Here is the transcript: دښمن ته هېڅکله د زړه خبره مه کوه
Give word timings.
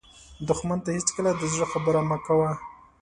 دښمن 0.47 0.79
ته 0.85 0.89
هېڅکله 0.97 1.31
د 1.35 1.41
زړه 1.53 1.65
خبره 1.73 2.01
مه 2.09 2.17
کوه 2.25 2.51